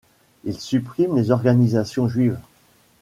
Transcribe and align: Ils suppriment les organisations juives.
Ils 0.45 0.59
suppriment 0.59 1.15
les 1.15 1.29
organisations 1.29 2.07
juives. 2.07 2.39